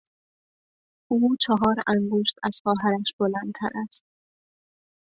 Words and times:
او 1.11 1.35
چهار 1.41 1.75
انگشت 1.87 2.35
از 2.43 2.59
خواهرش 2.63 3.13
بلندتر 3.19 3.69
است. 3.87 4.03